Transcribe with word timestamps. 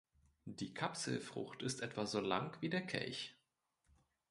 Die 0.47 0.73
Kapselfrucht 0.73 1.61
ist 1.61 1.81
etwa 1.83 2.07
so 2.07 2.21
lang 2.21 2.57
wie 2.59 2.69
der 2.69 2.81
Kelch. 2.81 3.35